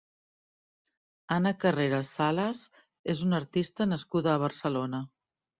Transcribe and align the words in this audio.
Anna 1.35 1.51
Carreras 1.65 2.15
Sales 2.19 2.63
és 3.15 3.23
una 3.29 3.41
artista 3.43 3.89
nascuda 3.93 4.33
a 4.35 4.43
Barcelona. 4.49 5.05